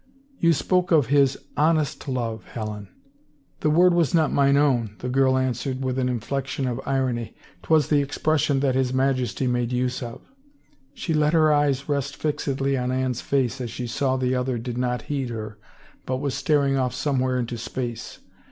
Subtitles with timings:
[0.39, 2.89] "You spoke of his honest love, Helen?
[3.13, 7.89] '*" The word was not mine own," the girl answered with an inflection of irony." 'Twas
[7.89, 10.21] the expression that his Majesty made use of."
[10.95, 14.75] She let her eyes rest fixedly on Anne's face as she saw the other did
[14.79, 15.59] not heed her
[16.07, 18.21] but was staring off somewhere into space.